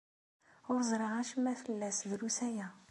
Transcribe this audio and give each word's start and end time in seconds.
Ur 0.71 0.79
ẓriɣ 0.89 1.11
acemma 1.21 1.53
fell-as 1.61 1.99
drus 2.09 2.37
aya. 2.47 2.67